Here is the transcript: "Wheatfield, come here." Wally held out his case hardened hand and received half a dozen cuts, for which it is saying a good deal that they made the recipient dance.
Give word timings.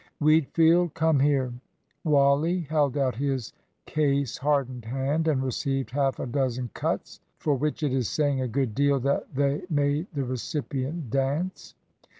"Wheatfield, 0.19 0.95
come 0.95 1.19
here." 1.19 1.53
Wally 2.03 2.61
held 2.61 2.97
out 2.97 3.13
his 3.17 3.53
case 3.85 4.39
hardened 4.39 4.85
hand 4.85 5.27
and 5.27 5.43
received 5.43 5.91
half 5.91 6.17
a 6.19 6.25
dozen 6.25 6.71
cuts, 6.73 7.19
for 7.37 7.53
which 7.53 7.83
it 7.83 7.93
is 7.93 8.09
saying 8.09 8.41
a 8.41 8.47
good 8.47 8.73
deal 8.73 8.99
that 9.01 9.31
they 9.35 9.61
made 9.69 10.07
the 10.11 10.23
recipient 10.23 11.11
dance. 11.11 11.75